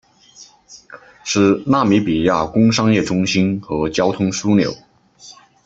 [1.23, 4.75] 是纳米比亚工商业中心和交通枢纽。